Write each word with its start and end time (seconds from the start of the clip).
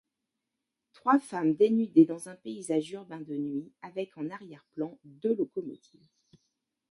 Trois 0.93 1.19
femmes 1.19 1.53
dénudées 1.53 2.05
dans 2.05 2.27
un 2.27 2.35
paysage 2.35 2.89
urbain 2.89 3.21
de 3.21 3.37
nuit, 3.37 3.71
avec 3.83 4.17
en 4.17 4.31
arrière-plan, 4.31 4.97
deux 5.03 5.35
locomotives. 5.35 6.09